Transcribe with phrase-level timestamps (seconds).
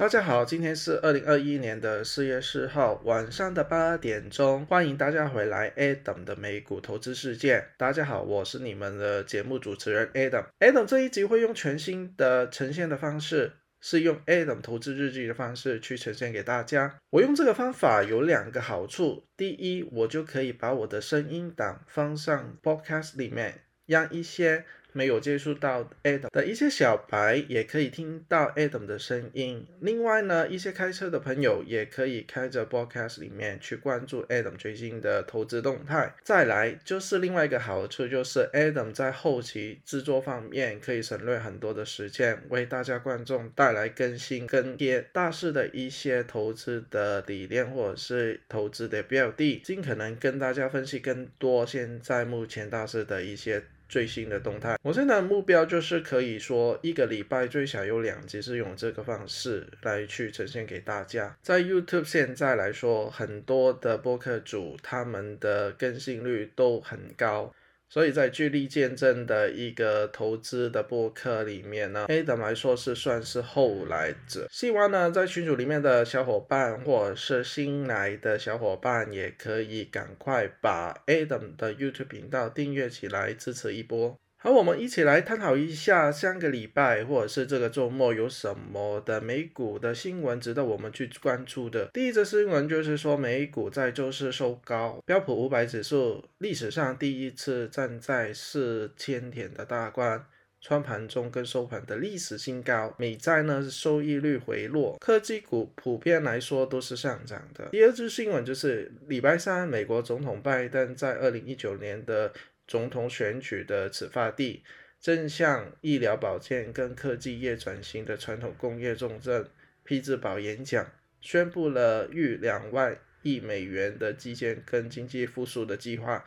[0.00, 7.66] 大家好，今天是二零二一年的四月四号晚上的八点钟，欢迎大家回来 Adam 的美股投资世界。
[7.76, 10.46] 大家好，我是你们的节目主持人 Adam。
[10.58, 13.52] Adam 这一集会用全新的呈现的方式，
[13.82, 16.98] 是用 Adam 投资日记的方式去呈现给大家。
[17.10, 29.66] 我用这个方法有两个好处，第一，我就可以把我的声音档放上 Podcast 里面，让一些没有接触到 Adam 的一些小白也可以听到 Adam 的声音。
[29.80, 36.14] 另外呢，一些开车的朋友也可以开着 Podcast 里面去关注 Adam 最新的投资动态。
[36.22, 53.62] 再来就是另外一个好处，就是 Adam 在后期制作方面可以省略很多的时间，为大家观众带来更新跟贴大势的一些投资的理念或者是投资的标的，尽可能跟大家分析更多现在目前大势的一些。
[53.90, 61.36] 最新的动态，我现在的目标就是可以说一个礼拜最少有两集是用这个方式来去呈现给大家。
[61.42, 67.52] 在 YouTube 现在来说，很多的播客主他们的更新率都很高。
[67.92, 74.46] 所以在巨力见证的一个投资的播客里面呢，Adam 来说是算是后来者。
[74.48, 84.16] 希望呢，在群组里面的小伙伴或者是新来的小伙伴，也可以赶快把 Adam 的 YouTube 频道订阅起来，支持一波。
[84.42, 91.90] 好，我们一起来探讨一下上个礼拜或者是这个周末有什么的美股的新闻值得我们去关注的。
[91.92, 100.24] 第一则新闻就是说，美股在周四收高，标普五百指数历史上第一次站在四千点的大关，
[100.62, 102.94] 穿盘中跟收盘的历史新高。
[102.96, 107.68] 美债呢收益率回落，科技股普遍来说都是上涨的。
[107.72, 112.32] 第二则新闻就是礼拜三，美国总统拜登在二零一九年的。
[112.70, 114.62] 总统选举的始发地，
[115.00, 119.48] 正向医疗保健跟科技业转型的传统工业重镇
[119.82, 120.88] 匹兹堡演讲，
[121.20, 126.24] 宣布了逾两万亿美元的基建跟经济复苏的计划，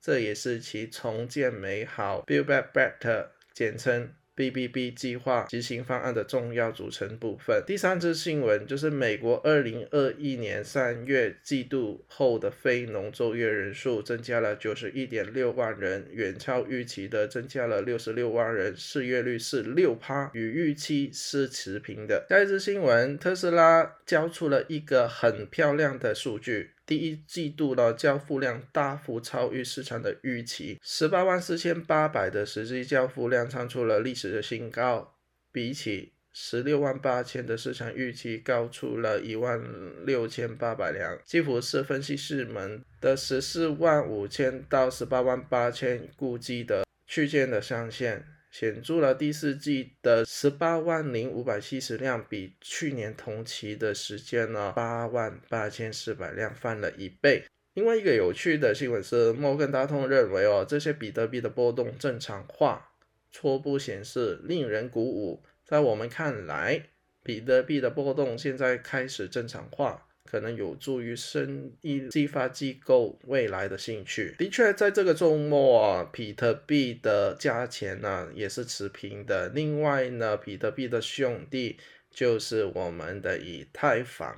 [0.00, 4.14] 这也是其重建美好 （Build Back Better） 简称。
[4.36, 7.62] BBB 计划执行方案的重要组成部分。
[7.66, 22.26] 第三则新闻就是美国二零二一年三月季度后的非农就业人数增加了九十一点六万人，远超预期的增加了六十六万人，失业率是六趴，与预期是持平的。
[22.28, 26.70] 下一则新闻，特斯拉交出了一个很漂亮的数据。
[26.92, 35.16] 第一季度的交付量大幅超于市场的预期，十八万四千八百的实际交付量创出了历史的新高，
[35.50, 39.58] 比起十六万八千的市场预期高出了一万
[40.04, 48.22] 六千八百辆，几乎是分析师们的十四万五千到十八万八千估计的区间的上限。
[48.52, 57.44] 显著了第四季的十八万零五百七十辆，比去年同期的时间呢八万八千四百辆翻了一倍。
[57.72, 62.90] 另外一个有趣的新闻是，摩根大通认为哦，这些比特币的波动正常化，
[63.30, 65.42] 初步显示令人鼓舞。
[65.64, 66.90] 在我们看来，
[67.22, 70.06] 比特币的波动现在开始正常化。
[70.32, 74.34] 可能有助于生意激发机构未来的兴趣。
[74.38, 79.50] 的确，在这个周末啊，比特币的价钱呢也是持平的。
[79.50, 81.78] 另外呢，比特币的兄弟
[82.10, 84.34] 就是我们的以太坊，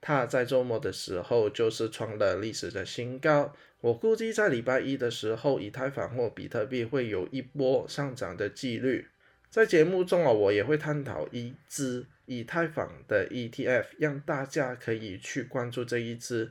[0.00, 3.52] 它在周末的时候就是创了历史的新高。
[3.80, 9.08] 我估计在礼拜一的时候，以太坊或比特币会有一波上涨的几率。
[9.52, 12.06] 在节目中啊，我也会探讨一支。
[12.24, 16.50] 以太坊的 ETF，让大家可以去关注这一支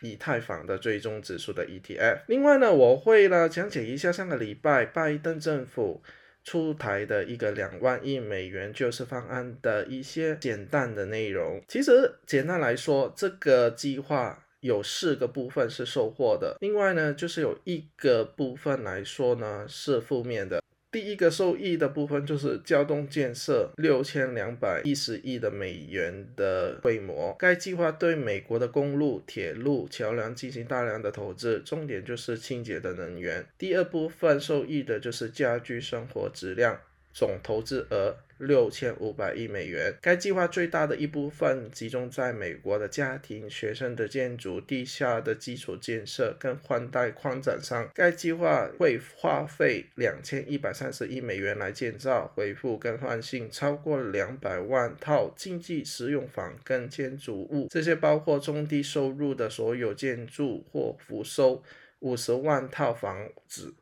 [0.00, 2.22] 以太坊的追踪指数的 ETF。
[2.26, 6.02] 另外呢，我会呢讲解一下上个礼拜拜登政府
[6.42, 11.62] 出台的一个两万亿美元救市方案的一些简单的内容。
[11.68, 20.60] 其实简单来说，这个计划有四个部分是收获的，另外呢，就是有一个部分来说呢是负面的。
[20.92, 33.44] 第一个受益的部分就是交通建设六千两百一十亿的美元的规模，该计划对美国的公路、铁路、桥梁进行大量的投资，重点就是清洁的能源。
[33.56, 36.78] 第二部分受益的就是家居生活质量。
[37.14, 39.94] 总投资额六千五百亿美元。
[40.02, 47.88] 该计划最大的一部分集中在美国的家庭、学生的建筑、地下的基础建设跟宽带宽展上。
[47.94, 61.62] 该计划会花费两千一百三十亿美元来建造、恢复跟换新超过两百万套经济实用房跟建筑物，这些包括中低收入的所有建筑或复收
[62.00, 63.74] 五十万套房子。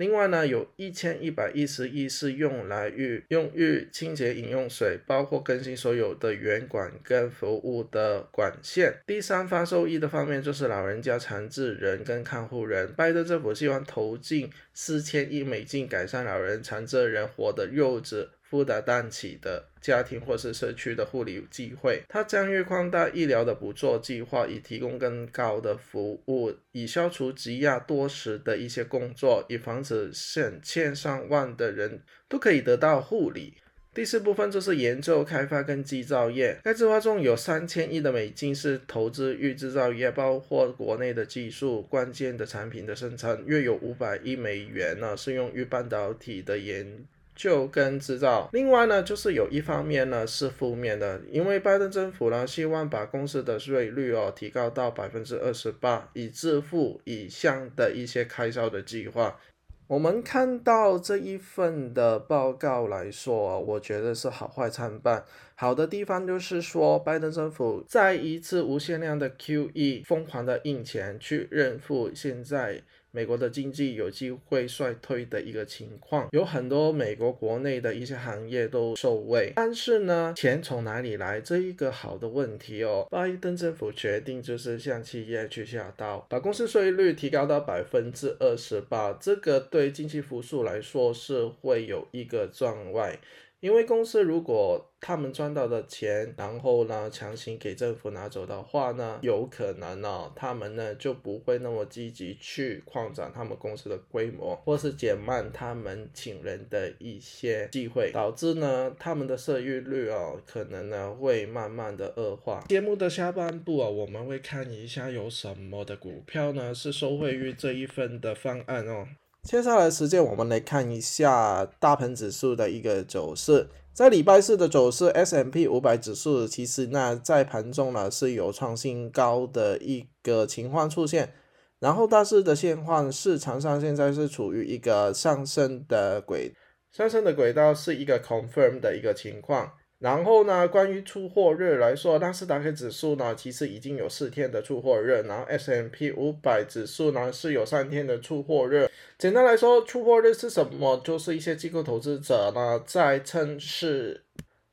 [0.00, 8.94] 另外呢，有一千一百一十亿是用来预用于清洁饮用水，包括更新所有的圆管跟服务的管线。
[9.06, 12.90] 第三发受益的方面就是老人家、残疾人跟看护人。
[12.94, 18.26] 拜登政府希望投进四千亿美金改善老人、残疾人活得幼稚。
[18.50, 33.54] 负担起的家庭或是社区的护理机会，它将越扩大医疗的补助计划，以提供更高的服务，以消除积压多时的一些工作，以防止现千上万的人都可以得到护理。
[33.92, 47.04] 第四部分就是研究开发跟制造业，该计划中有三千亿的美金是投资于制造业，包括国内的技术、关键的产品的生产，约有五百亿美元呢，是用于半导体的研。
[47.40, 59.38] 就跟制造，另外呢，就是有一方面呢是负面的，因为拜登政府呢希望把公司的税率哦提高到百分之二十八，以支付以上的一些开销的计划。
[59.86, 65.24] 我们看到这一份的报告来说，我觉得是好坏参半。
[65.54, 72.82] 好的地方就是说，拜登政府在一次无限量的 QE 疯狂的印钱去认付现在。
[73.12, 79.52] 美国的经济有机会衰退的一个情况，有很多美国国内的一些行业都受惠。
[79.56, 81.40] 但是呢，钱从哪里来？
[81.40, 83.06] 这一个好的问题哦。
[83.10, 93.18] 拜登政府决定就是向企业去下刀，把公司税率提高到百分之二十八，这个对经济复苏来说是会有一个障碍。
[93.60, 112.64] 因为公司如果他们赚到的钱，然后呢强行给政府拿走的话呢，有可能呢他们呢就不会那么积极去扩展他们公司的规模，或是减慢他们请人的一些机会，导致呢他们的生育率哦可能呢会慢慢的恶化。
[112.68, 119.06] 节目的下半部啊，我们会看一下有什么的股票呢是受惠于这一份的方案哦。
[119.42, 123.68] 接下来时间，我们来看一下大盘指数的一个走势。
[123.92, 131.32] 在礼拜四的走势，S M P 五百指数其实那在盘中呢是有创新高的一个情况出现。
[131.78, 136.54] 然后大势的现况，市场上现在是处于一个上升的轨，
[136.92, 139.72] 上升的轨道是一个 confirm 的一个情况。
[140.00, 148.90] 然后呢，关于出货日来说，纳斯达克指数呢，其实已经有四天的出货日，然后 S M P 五百指数呢是有三天的出货日。
[149.18, 150.96] 简单来说，出货日是什么？
[151.04, 154.24] 就是一些机构投资者呢，在趁势，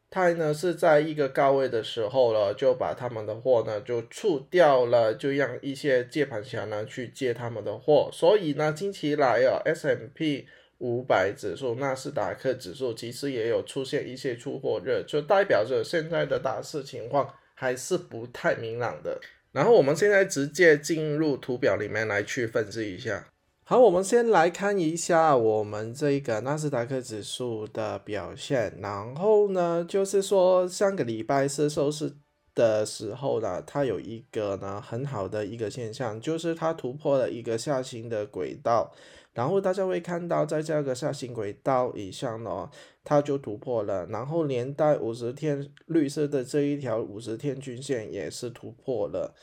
[0.10, 8.10] 它呢是在一个高位的时候了，就把他们的货呢就出掉了，就让一些接盘侠呢去接他们的货。
[8.14, 10.48] 所以呢，近期来啊，S M P
[10.80, 19.20] 五百指数、纳斯达克指数其实也有出现一些出货热，就代表着现在的大市情况还是不太明朗的。
[19.52, 23.28] 然后我们现在直接进入图表里面来去分析一下。
[23.64, 28.78] 好，我们先来看一下我们这个纳斯达克指数的表现。
[28.80, 32.14] 然后呢，就是说上个礼拜是收市
[32.54, 38.94] 的时候呢，它有一个呢很好的一个现象，就是它突破了一个下行的轨道。
[39.38, 42.68] 然后大家会看到，在这个下行轨道以上呢，
[43.04, 49.36] 它就突破了，然后连带五十天绿色的这一条五十天均线也是突破了。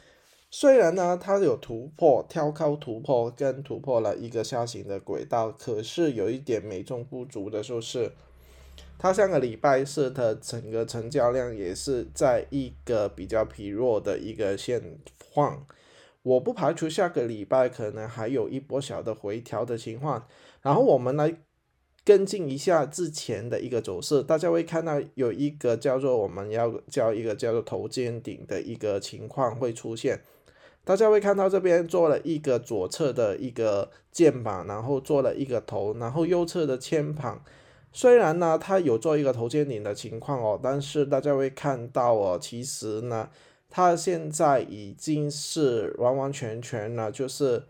[0.50, 8.11] 虽然呢，它有突破跳高突破跟突破了一个下行的轨道，可是有一点美中不足的就是，
[8.99, 14.99] 它上个礼拜四的整个成交量也是在一个比较疲弱的一个现
[15.33, 15.64] 况。
[16.25, 20.26] 我不排除下个礼拜可能还有一波小的回调的情况，
[20.62, 21.37] 然后我们来
[22.02, 30.23] 跟进一下之前的一个走势，大家会看到有一个叫做我们要叫一个叫做头肩顶的一个情况会出现，
[30.83, 37.45] 大家会看到这边做了一个左侧的一个肩膀，然后做了一个头，然后右侧的肩膀，
[37.93, 43.28] 虽然呢它有做一个头肩顶的情况哦，但是大家会看到哦，其实呢。
[43.76, 47.64] 它现在已经是完完全全了，就是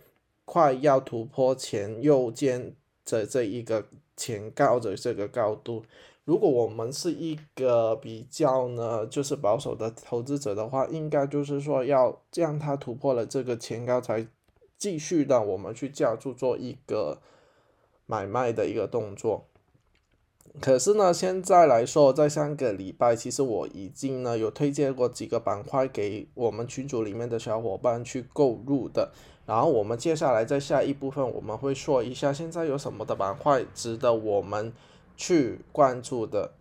[0.44, 2.74] 快要突破前右肩
[3.06, 5.82] 的这一个前高的这个高度。
[6.26, 14.26] 如果我们是一个比较呢，就是保守的投资者的话，应该就是说要让它突破了这个前高，才
[14.76, 17.22] 继续的我们去加注做一个
[18.04, 19.46] 买卖的一个动作。
[20.60, 29.10] 可是呢，现在来说，在上个礼拜，其实我已经呢有推荐过几个板块给我们群组里面的小伙伴去购入的。
[29.46, 34.72] 然后我们接下来在下一部分，我们会说一下现在有什么的板块值得我们
[35.16, 36.52] 去关注的。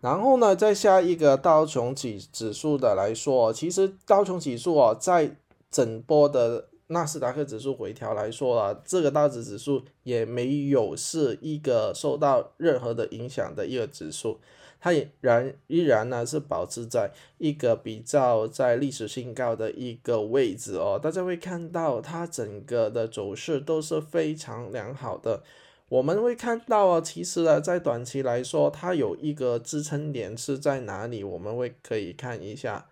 [0.00, 5.34] 然后呢，在下一个道琼指指数的来说，其实道琼指数哦，在
[5.70, 14.40] 整波的纳斯达克指数回调来说啊，这个道指指数也没有是一个受到任何的影响的一个指数，
[14.80, 20.98] 它也然依然呢是保持在一个比较在历史新高的一个位置哦。
[21.02, 25.42] 大家会看到它整个的走势都是非常良好的。
[25.90, 31.22] 我们会看到啊，其实呢，在短期来说，它有一个支撑点是在哪里？
[31.22, 32.86] 我们会可以看一下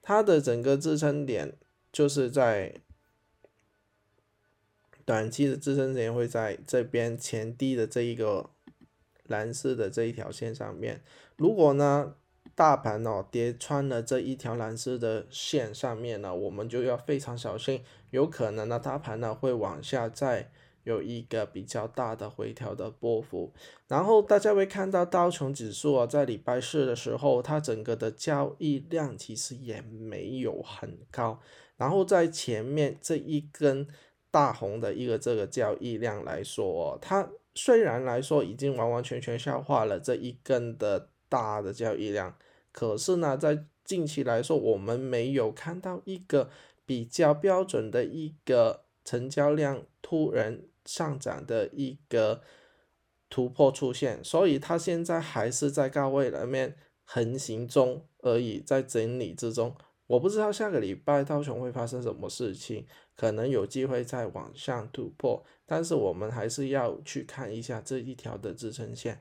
[0.00, 1.54] 它的整个支撑点，
[1.92, 2.74] 就是在。
[5.06, 8.50] 短期的支撑点会在这边前低的这一个
[9.28, 11.00] 蓝色的这一条线上面。
[11.36, 12.16] 如果呢
[12.56, 20.50] 大盘哦跌穿了这一条蓝色的线上面呢，我们就要非常小心，有可能呢大盘呢会往下再
[20.82, 23.52] 有一个比较大的回调的波幅。
[23.86, 31.40] 然后大家会看到道琼指数啊，在礼拜四的时候，它整个的交易量其实也没有很高。
[31.76, 33.86] 然后在前面这一根。
[34.36, 42.36] 大红的一个这个交易量来说，它虽然来说已经完完全全消化了这一根的大的交易量，
[42.70, 46.50] 可是呢，在近期来说，我们没有看到一个
[46.84, 52.42] 比较标准的一个成交量突然上涨的一个
[53.30, 59.74] 突破出现，所以它现在还是在高位里面横行中而已，在整理之中。
[60.08, 69.20] 我不知道下个礼拜道琼会发生什么事情，可能有机会再往上突破，但是我们还是要去看一下这一条的支撑线。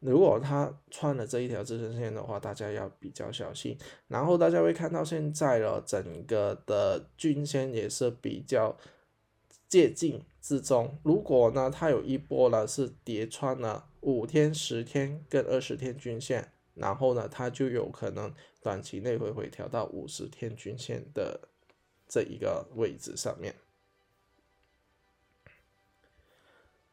[0.00, 3.76] 如果它穿了这一条支撑线的话，大家要比较小心。
[4.08, 8.76] 然后大家会看到现在了，整个的均线也是比较
[9.68, 10.98] 接近之中。
[11.02, 16.52] 如果呢，它有一波呢是跌穿了五天、十天跟二十天均线。
[16.72, 21.48] 然后呢，它就有可能短期内会回调到五十天均线的
[22.10, 23.54] 这一个位置上面。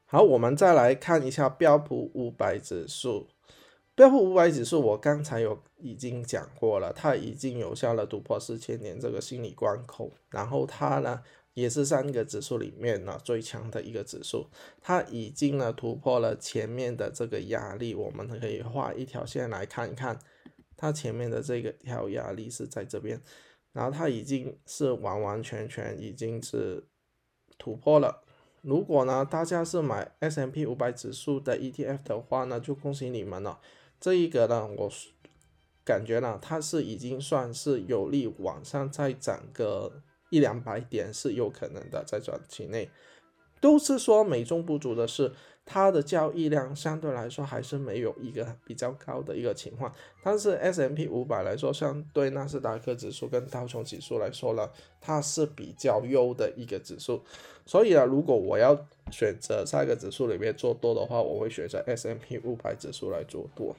[0.06, 3.28] 好，我们再来看一下标普五百指数。
[3.96, 10.14] 标普五百指数，我刚才有已经讲过了，它已经有效的突破四千年这个心理关口。
[10.30, 11.24] 然后它呢？
[11.58, 14.46] 也是三个指数里面呢最强的一个指数，
[14.80, 20.20] 它已经呢突破了前面的这个压力，我们可以画一条线来看一看，
[20.76, 23.20] 它前面的这个条压力是在这边，
[23.78, 26.84] 然后它已经是完完全全已经是
[27.60, 28.24] 突破了。
[28.62, 33.60] 如果呢大家是买 S M P 五百指数的 E T F 的话呢，就恭喜你们了。
[34.00, 34.92] 这一个呢，我
[35.86, 40.02] 感觉呢它是已经算是有利往上再涨个。
[40.30, 42.90] 一两百点是有可能的，在短期内，
[43.60, 45.32] 都是说美中不足的是，
[45.66, 49.94] 它的交易量相对来说还是没有一个比较高的一个情况。
[50.24, 54.70] 但是 S M P 五百来说，相对纳斯达克指数跟道琼指数来说呢，
[55.02, 57.22] 它是比较优的一个指数。
[57.66, 58.78] 所以啊，如果我要
[59.12, 63.76] 选择三个指数里面做多的话，我会选择 S M P 五百指数来做多。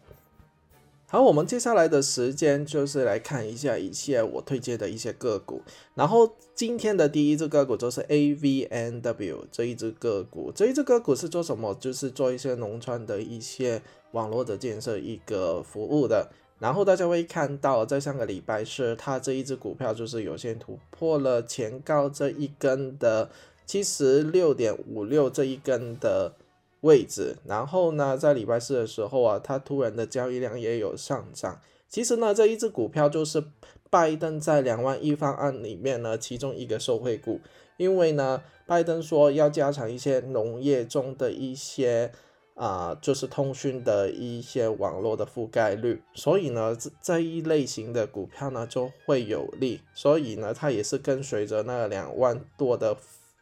[1.10, 5.62] 好，我们接下来的时间就是来看一下一些我推荐的一些个股。
[5.94, 11.74] 然后今天的第一只个股就是 AVNW 这一只个股，这一只个股是做什么？
[11.80, 13.80] 就是做一些农村的一些
[14.12, 16.28] 网络的建设一个服务的。
[16.58, 23.30] 然后大家会看到，在上个礼拜是它这一只股票就是有些突破了前高这一根的
[23.64, 26.34] 七十六点五六这一根的。
[26.82, 31.60] 位置，然后呢，在礼拜四的时候啊，它突然的交易量也有上涨。
[31.88, 33.42] 其实呢，这一只股票就是
[33.90, 37.40] 拜登在两万亿方案里面呢，其中一个受惠股。
[37.78, 42.12] 因为呢，拜登说要加强一些农业中的一些
[42.54, 49.80] 啊，就是通讯的一些网络的覆盖率，所以呢，这这一类型的股票呢就会有利。
[49.94, 52.96] 所以呢，它也是跟随着那两万多的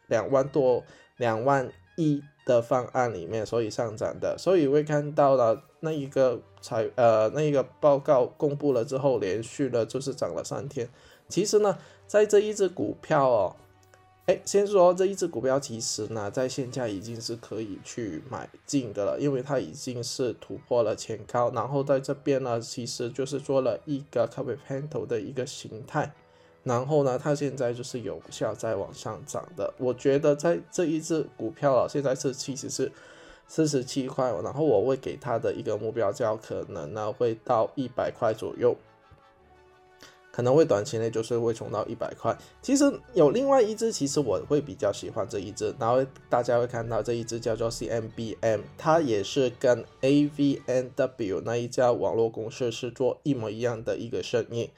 [0.07, 0.83] 两万多
[1.17, 2.23] 两万亿。
[2.47, 10.89] 的方案里面，所以上涨的，所以会看到了那一个财呃那一个报告公布了之后，连续的就是涨了三天。
[11.27, 11.77] 其实呢，
[12.07, 13.55] 在这一只股票哦，
[14.27, 26.13] 哎，先说这一只股票，其实呢，在现价已经是可以去买进的了，因为它已经是突破了前高，然后在这边呢，其实就是做了一个 cover panel 的一个形态。
[26.67, 29.73] 然后呢，它现在就是有效在往上涨的。
[29.77, 32.91] 我觉得在这一只股票啊，现在是其实是
[33.47, 38.75] 四十七块，然后我会给它的一个目标价可能呢会到一百块左右，
[40.31, 42.37] 可能会短期内就是会冲到一百块。
[42.61, 42.83] 其实
[43.13, 54.69] 有另外一只，其实我会比较喜欢这一只，然后大家会看到这一只叫做 CMBM，它也是跟 AVNW 那一家网络公司是做一模一样的一个生意。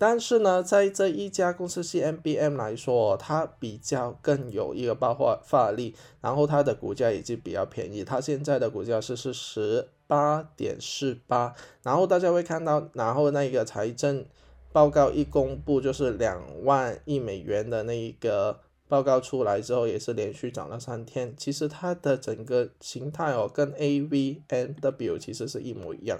[0.00, 14.24] 但是呢，在这一家公司 CMBM 来说，它比较更有一个爆发发力，然后它的股价已经比较便宜，它现在的股价是是十八点四八，然后大家会看到，然后那个财政
[14.72, 21.34] 报告一公布，就是两万亿美元的那一个报告出来之后，也是连续涨了三天。
[21.36, 26.18] 其实它的整个形态哦，跟 AVNW 其实是一模一样，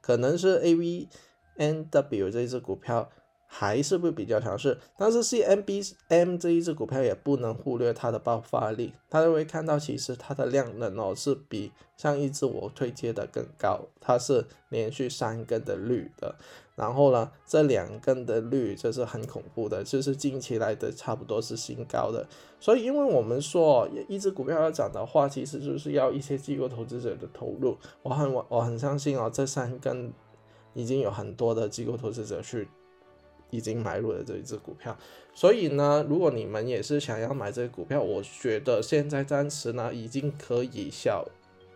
[0.00, 1.08] 可能是 AV
[1.58, 3.10] N W 这一只股票。
[3.50, 16.34] 还是会比较强势，但是 CMBM 这一只股票也不能忽略它的爆发力，大家会看到其实它的量能哦是比上一只我推荐的更高，它是连续三根的绿的，
[16.76, 22.28] 然后呢这两根的绿这是很恐怖的，就是近期来的差不多是新高的，
[22.60, 30.12] 所以因为我们说一只股票要涨的话，其实就是要一些机构投资者的投入，我很我我很相信哦，这三根
[30.74, 32.68] 已经有很多的机构投资者去。
[33.50, 34.94] 已经买入了这一只股票，
[35.32, 41.26] 所以呢，如果你们也是想要买这个股票，我觉得现在暂时呢，已经可以小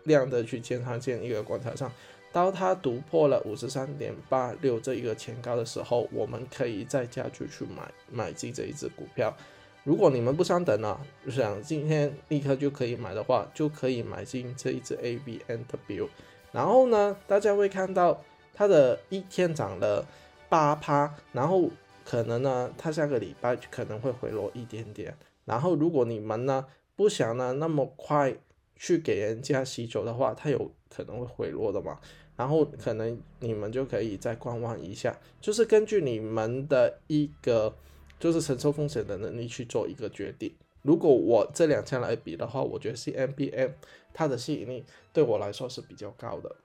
[0.03, 1.91] 量的去建仓建一个观察上，
[2.31, 9.35] 当它突破了五十三点八六这一个前高的时候，我们可以再加去去买买进这一只股票。
[9.83, 16.07] 如果你们不想等了，想今天立刻就可以买的话，就可以买进这一只 A B N W。
[16.51, 18.21] 然后呢，大家会看到
[18.53, 20.05] 它的一天涨了。
[20.49, 21.67] 八趴，然后
[22.05, 25.17] 可能呢，它下个礼拜可能会回落一点点。
[25.45, 28.37] 然后如果你们呢不想呢那么快
[28.75, 31.99] 去给人家洗走的话，它有可能会回落的嘛。
[32.35, 37.75] 然后可能你们就可以再观望一下，就是根据你们的一个
[38.19, 40.53] 就是承受风险的能力去做一个决定。
[40.83, 43.71] 如果我这两家来比的话，我觉得 CMBM
[44.13, 46.55] 它的吸引力对我来说是比较高的。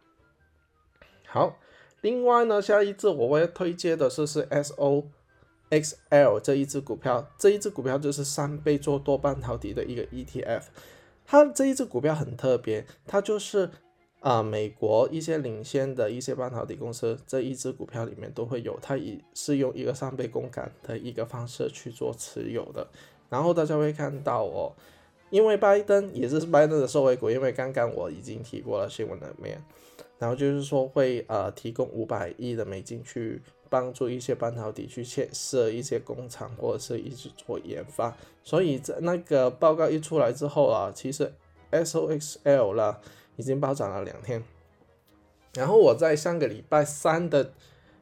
[1.24, 1.58] 好。
[2.00, 5.04] 另外呢，下一只我会推荐的是是 S O
[5.70, 10.62] X L 这一只股票，这一只股票就是三倍做多半导体的一个 ETF。
[11.26, 13.68] 它这一只股票很特别，它就是
[14.20, 22.86] 啊美国一些领先的一些半导体公司这一只股票里面都会有，它以是用一个三倍杠杆的一个方式去做持有的。
[23.28, 24.72] 然后大家会看到哦，
[25.28, 29.62] 因为拜登也是拜登的受惠股，因为刚刚我已经提过了新闻里面。
[30.18, 41.32] 然后就是说会呃提供五百亿的美金去帮助一些半导体去建设一些工厂或者是一直做研发，所以在那个报告一出来之后啊，其实
[41.70, 43.00] S O X L 了
[43.36, 44.42] 已经暴涨了两天。
[45.54, 47.52] 然后我在上个礼拜三的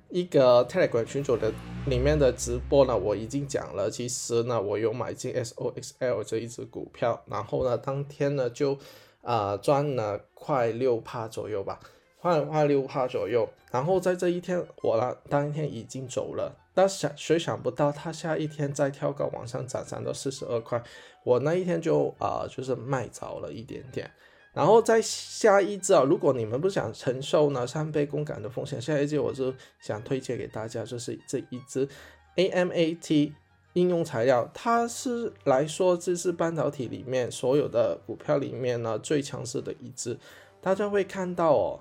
[0.08, 1.52] 一个 Telegram 群组的
[1.86, 8.78] 里面的直播呢，我已经讲了，其实呢我有买进 S O X L 这一只股票，然后呢当天呢就
[9.22, 11.80] 啊赚了快六帕左右吧。
[12.26, 20.82] 花花六号左右，然后在这一天，我呢当天已经走了，但想谁想不到，他下一天再跳高往上涨，涨到四十二块，
[21.22, 24.10] 我那一天就啊就是卖早了一点点，
[24.52, 31.88] 然后在下一只啊，如果你们不想承受呢三倍杠杆的风险，下一只我就想推荐给大家，就是这一只
[32.34, 33.32] AMAT
[33.74, 40.18] 应用材料，它是来说这是半导体里面所有的股票里面呢最强势的一只，
[40.60, 41.80] 大家会看到哦。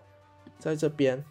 [0.58, 1.24] 在这边，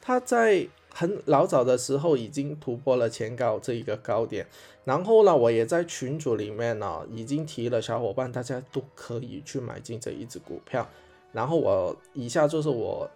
[0.00, 4.46] 它在很老早的时候已经突破了前高这一个高点，
[4.84, 10.86] 然后呢，我也在群组里面呢已经提了小伙伴，大家都可以去买进这一只股票。
[11.32, 13.08] 然后我以下就是我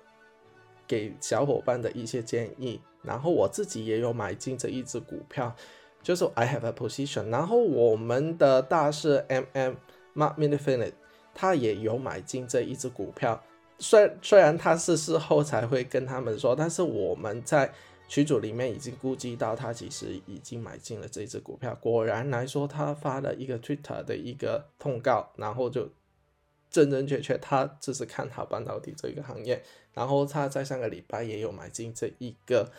[0.87, 5.55] 给小伙伴的一些建议，然后我自己也有买进这一只股票，
[6.01, 7.29] 就是 I have a position。
[7.29, 9.75] 然后我们的大师 M M
[10.15, 10.93] Mark Minifinite。
[11.35, 13.43] 他也有买进这一只股票，
[13.79, 17.73] 虽虽然他是事后才会跟他们说，但是我们在
[18.07, 21.77] 群组里面已经估计到他其实已经买进了这只股票。
[21.81, 25.91] 果然来说，他发了一个 Twitter 的一个通告，然后就
[26.71, 29.63] 真正确确，他只是看好半导体这一个行业。
[29.93, 32.71] 然后他在上个礼拜也有买进这一个，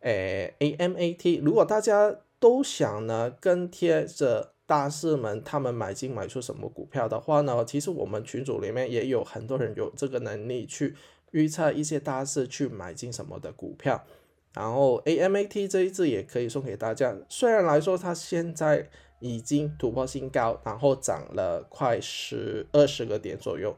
[0.00, 1.42] 诶 AMAT。
[1.42, 4.55] 如果大家都想呢跟贴着。
[4.66, 7.64] 大师们，他们买进买出什么股票的话呢？
[7.64, 10.96] 其实我们群组里面也有很多人有这个能力去
[11.30, 14.04] 预测一些大师去买进什么的股票。
[14.52, 17.16] 然后 AMAT 这一只也可以送给大家。
[17.28, 18.88] 虽然来说它现在
[19.20, 23.76] 已经突破新高，然后涨了快十二十个点左右，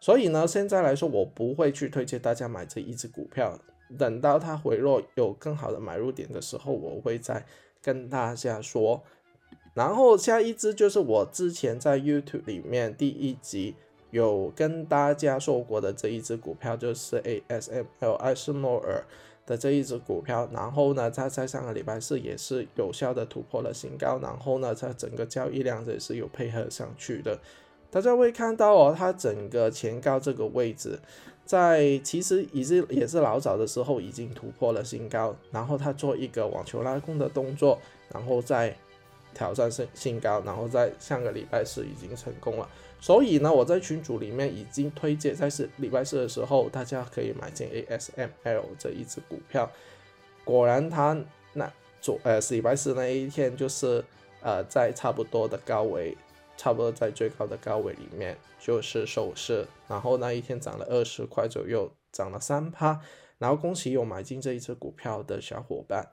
[0.00, 3.58] 所以呢，现在来说我不会去推荐大家买这一只股票。
[3.98, 7.44] 等到它回落有更好的买入点的时候，我会再
[7.82, 9.02] 跟大家说。
[9.74, 13.74] 然后下一支就是我之前在 YouTube 里面第一集
[14.10, 19.04] 有跟大家说过的这一只股票就是 ASML 艾斯摩尔
[19.46, 27.38] 的这一只股票，然后呢，它在上个礼拜四也是有效的突破了新高，然后呢，它整个交易量也是有配合上去的。
[27.90, 30.98] 大家会看到哦，它整个前高这个位置，
[31.44, 37.76] 在其实已经也是老早的时候已经突破了新高，然后它做一个网球拉弓的动作，
[38.12, 38.76] 然后再
[39.34, 42.68] 挑战新新高，然后在上个礼拜四已经成功了。
[43.00, 49.70] 所以呢，我在群组里面已经推荐，在是礼拜四的时候，大家可以买进 ASML 这一只股票。
[50.44, 51.16] 果然，它
[51.52, 54.04] 那昨呃是礼拜四那一天，就是
[54.42, 56.16] 呃在差不多的高位。
[56.56, 63.00] 差不多在最高的高位里面就是收市，然后那一天涨了二十块左右，涨了三趴。
[63.38, 66.06] 然后恭喜有买进这一只股票的小伙伴。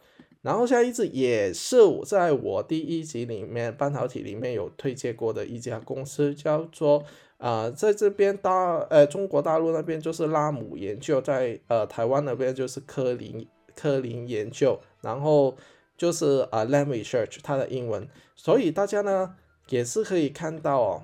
[0.48, 7.04] 然后下一只也是我在我第一集里面半导体里面有推荐过的一家公司，叫做
[7.38, 15.58] 啊，在这边大呃中国大陆那边就是拉姆研究，在呃台湾那边就是科林科林研究，然后
[15.98, 18.08] 就是啊 Lam Research 它的英文，
[18.38, 19.36] 所以大家呢。
[19.70, 21.02] 也是可以看到哦，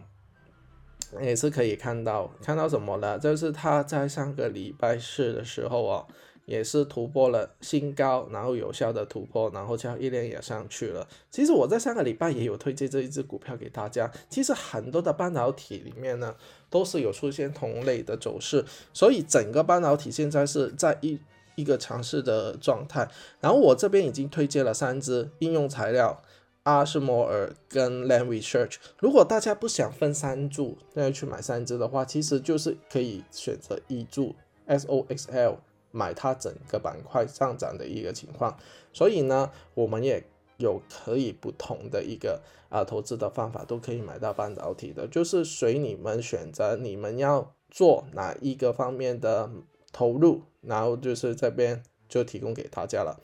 [1.21, 3.19] 也是可以看到，看到什么呢？
[3.19, 6.07] 就是它在上个礼拜四的时候哦，
[6.45, 11.07] 也是突破了新高，然后有效的突破，然后交易量也上去了。
[11.31, 14.11] 其实我在上个礼拜也有推荐这一只股票给大家。
[14.29, 16.35] 其实很多的半导体里面呢，
[16.69, 21.19] 都是有出现同类的走势，所以整个半导体现在是在一
[21.55, 23.09] 一个强势的状态。
[23.39, 26.21] 然后我这边已经推荐了三只应用材料。
[26.63, 34.33] 阿什摩尔跟 Lam Research，如果大家不想分三注，那要去买三只的话，其实就是可以选择一注
[34.69, 35.57] SOXL
[35.93, 38.57] 买它整个板块上涨的一个情况。
[38.91, 40.25] 所以呢，我们也
[40.57, 49.49] 有可以不同的一个啊投资的方法，都可以买到半导体的，就是随你们选择，你们要做哪一个方面的
[49.91, 53.19] 投入，然后就是这边就提供给大家了。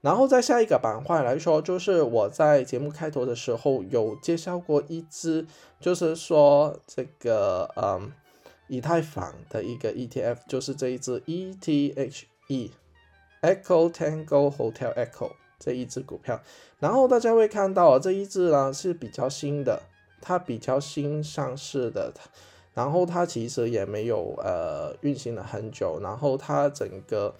[0.00, 5.46] 然后在下一个板块来说，就是我在节目开头的时候有介绍过一只，
[5.78, 8.10] 就是说这个嗯
[8.70, 12.70] 以太坊的一个 ETF，就是这一只 ETHE
[13.42, 16.40] Echo Tango Hotel Echo 这一只股票。
[16.78, 19.82] 然后大家会看到啊这一只呢是比较新的，
[20.22, 22.12] 它比较新上市的，
[22.72, 27.34] 然后它其实也没有呃运行了很久，然后它整个。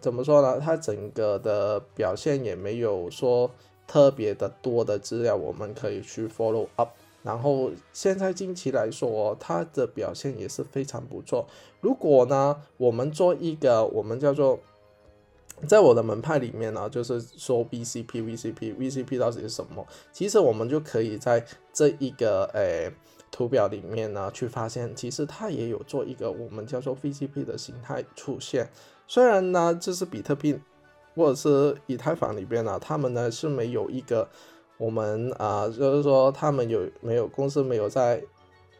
[0.00, 0.58] 怎么说呢？
[0.58, 3.48] 它整个的表现也没有说
[3.86, 6.90] 特别的多的资料，我们可以去 follow up。
[7.24, 11.48] 然后现在近期来说，它的表现也是非常不错。
[11.80, 14.60] 如果呢，我们做一个我们叫做，
[15.66, 19.86] 在我的门派里面呢，就是说 BCP、VCP、VCP 到底是什么？
[20.12, 22.92] 其实我们就可以在这一个诶
[23.30, 28.68] 图表里面呢，去发现，其实它也有做一个我们叫做 VCP 的形态出现。
[29.08, 30.58] 虽然呢，就是比特币
[31.14, 34.28] 或者是以太坊里边呢，他们呢是没有一个
[34.78, 38.22] 我们啊，就是说他们有没有公司没有在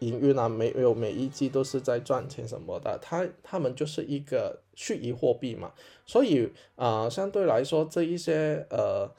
[0.00, 5.72] 营运啊，没有每一季都是在赚钱什么的，他他们就是一个虚拟货币嘛，
[6.04, 9.10] 所以啊，相对来说这一些呃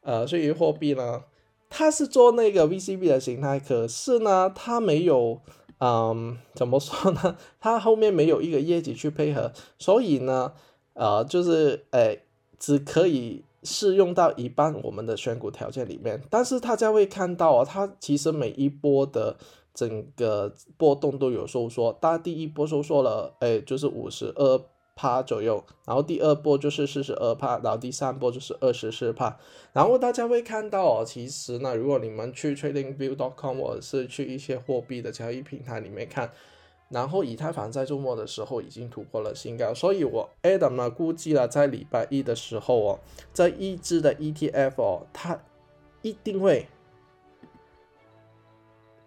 [0.00, 1.24] 呃虚拟货币呢，
[1.68, 5.40] 它是做那个 VCB 的形态，可是呢，它没有。
[5.84, 7.36] 嗯，怎么说呢？
[7.58, 10.52] 它后面没有一个业绩去配合，所以呢，
[10.94, 12.22] 呃，就是诶，
[12.56, 16.22] 只可以适用到一半我们的选股条件里面。
[16.30, 19.36] 但是大家会看到啊，它其实每一波的
[19.74, 24.60] 整个波动都有收缩，大第一波收缩了，诶，就是五十二。
[24.94, 29.34] 帕左右，然后第二波就是四十二帕，然后第三波就是二十四帕，
[29.72, 36.30] 然后大家会看到哦，其实呢，如果你们去 TradingView.com 或者是去一些货币的交易平台里面看，
[36.92, 43.00] 然后以太坊在周末的时候已经突破了新高，所以我 Adam 呢估计了在礼拜一的时候哦，
[43.34, 45.40] 这一支的 ETF 哦，它
[46.02, 46.68] 一定会，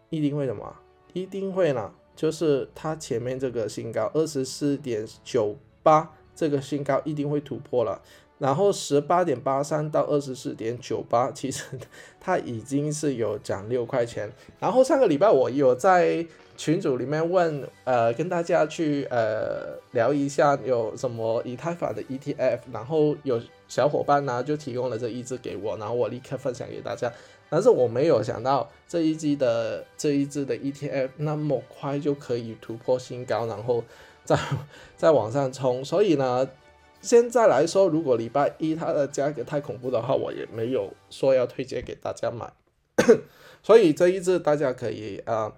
[0.09, 0.75] 一定会什么？
[1.13, 5.55] 一定会呢，就是它前面这个新高二十四点九。
[5.85, 8.01] 八这个新高一定会突破了，
[8.39, 11.63] 然后十八点八三到二十四点九八，其实
[12.19, 14.33] 它已经是有涨六块钱。
[14.59, 27.11] 然后上个礼拜我有在群组里面问，呃，跟大家去呃聊一下有什么以太坊的 ETF，然后有小伙伴呢就提供了这一只给我，然后我立刻分享给大家。
[27.49, 33.83] 但是我没有想到这一支的这一支的 ETF 那么快就可以突破新高，然后。
[34.25, 34.35] 再
[34.97, 36.49] 再往上冲，所以呢，
[36.99, 42.51] 现在来说，如果礼拜一它的价格太恐怖的话，我也没有说要推荐给大家买。
[43.61, 45.53] 所以这一只大家可以啊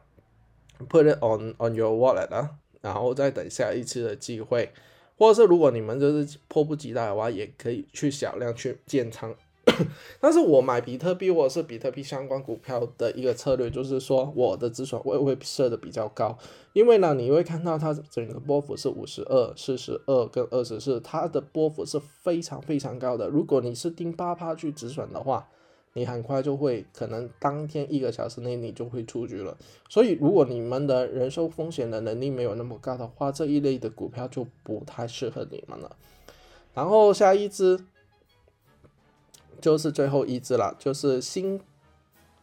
[0.89, 4.71] put it on on your wallet 啊，然后再等下一次的机会，
[5.17, 9.35] 或者是如果你们就是迫不及待的话，也可以去小量去建仓。
[10.21, 16.37] 但是我买比特币或者是比特币相关股票的一个策略，就是说我的止损位会设的比较高，
[16.71, 23.27] 因为呢，你会看到它整个波幅是五十二、四十二跟二十四，它的波幅是非常非常高的。
[23.27, 25.49] 如果你是盯八趴去止损的话，
[25.97, 29.57] 你很快就会可能当天一个小时内你就会出局了。
[29.89, 35.95] 所以如果你们的人寿风险的能力没有那么高的话，这一类的股票就不太适合你们了。
[36.73, 37.83] 然后下一只。
[39.60, 41.60] 就是最后一只了，就是新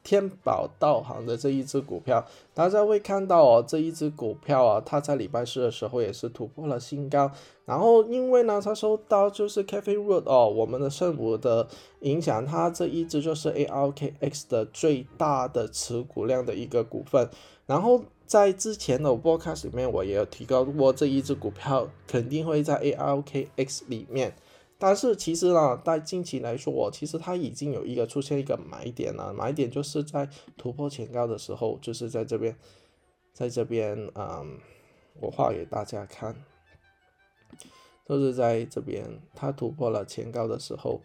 [0.04, 7.30] 天宝道行的这一只股票，大家会看到哦，这一只股票啊，它在礼拜四的时候也是突破了新高，
[7.64, 11.66] 然后因为呢，它受到就是 Cafe Road 哦，我们的圣母的
[12.00, 17.28] 影响，它这一只就是 ARKX 的最大的持股量的一个股份，
[17.64, 24.34] 然后在之前的 Broadcast 里面，我也有提到过这一只股票肯定会在 ARKX 里面。
[24.78, 32.56] 但是其实呢，在近期来说，我其实它已经有一个出现一个买点了，买点就是在突破前高的时候，就是在这边，
[33.32, 34.58] 在这边，嗯，
[35.20, 36.36] 我画给大家看，
[38.06, 41.00] 就是在这边，它突破了前高的时候。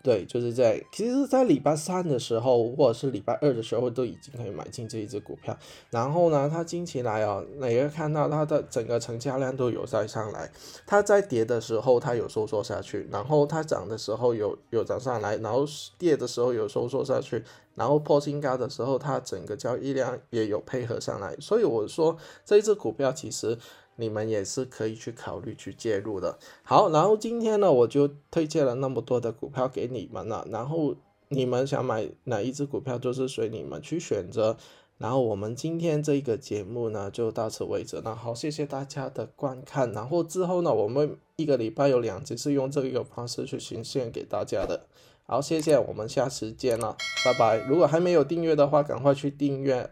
[0.00, 5.56] 对，就是在其实，在礼拜三的时候，或者是礼拜二的时候，都已经可以买进这一只股票。
[5.90, 10.48] 然后呢，它近期来哦，你会看到它的整个成交量都有在上来。
[10.86, 15.64] 它在跌的时候，它有收缩下去；然后它涨的时候，有有涨上来；然后
[15.98, 17.42] 跌的时候有收缩下去；
[17.74, 21.34] 然后破新高的时候，它整个交易量也有配合上来。
[21.40, 23.58] 所以我说，这一只股票其实。
[24.00, 26.38] 你们也是可以去考虑去介入的。
[26.62, 30.46] 好，然后今天呢，我就推荐了那么多的股票给你们了。
[30.50, 30.94] 然后
[31.28, 34.56] 你们想买哪一只股票，就是随你们去选择。
[34.98, 38.00] 然后我们今天这个节目呢，就到此为止。
[38.04, 39.92] 那好，谢谢大家的观看。
[39.92, 44.86] 然后之后呢，我们一个礼拜有两集是用这个方式去呈现给大家的。
[45.24, 47.58] 好，谢谢，我们下次见了，拜拜。
[47.68, 49.88] 如果还没有订阅的话，赶快去订阅，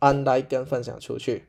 [0.00, 1.40] 按 like 跟分享出去。